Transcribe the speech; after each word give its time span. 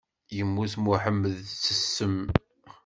Yemmut 0.37 0.73
Muḥemmed 0.83 1.35
s 1.63 1.67
ssem. 1.79 2.17